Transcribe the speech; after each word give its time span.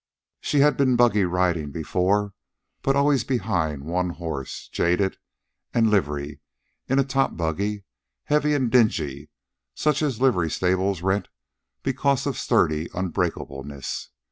She 0.39 0.61
had 0.61 0.77
been 0.77 0.95
buggy 0.95 1.25
riding 1.25 1.69
before, 1.69 2.33
but 2.81 2.95
always 2.95 3.23
behind 3.23 3.83
one 3.83 4.09
horse, 4.09 4.67
jaded, 4.69 5.17
and 5.75 5.91
livery, 5.91 6.39
in 6.89 6.97
a 6.97 7.03
top 7.03 7.37
buggy, 7.37 7.83
heavy 8.23 8.55
and 8.55 8.71
dingy, 8.71 9.29
such 9.75 10.01
as 10.01 10.19
livery 10.19 10.49
stables 10.49 11.03
rent 11.03 11.27
because 11.83 12.25
of 12.25 12.39
sturdy 12.39 12.89
unbreakableness. 12.95 14.07